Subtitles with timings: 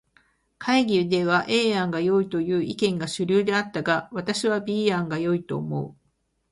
[0.57, 5.95] 会議では A 案がよいという意見が主流であったが、私は B 案が良いと思う。